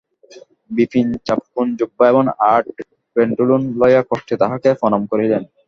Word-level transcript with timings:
বিপিন 0.71 1.07
চাপকান 1.27 1.67
জোব্বা 1.79 2.05
এবং 2.11 2.23
আঁট 2.51 2.65
প্যাণ্টলুন 3.15 3.61
লইয়া 3.79 4.01
কষ্টে 4.09 4.35
তাঁহাকে 4.41 4.69
প্রণাম 4.79 5.01
করিলেন। 5.11 5.43